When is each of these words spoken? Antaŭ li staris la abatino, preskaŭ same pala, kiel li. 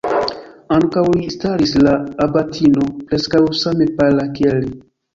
Antaŭ 0.77 1.03
li 1.17 1.27
staris 1.35 1.75
la 1.89 1.95
abatino, 2.27 2.89
preskaŭ 3.07 3.45
same 3.63 3.93
pala, 4.03 4.31
kiel 4.39 4.63
li. 4.69 4.79